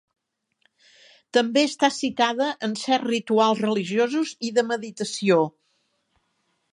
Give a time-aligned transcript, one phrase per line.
[1.37, 5.41] També està citada en certs rituals religiosos i de meditació.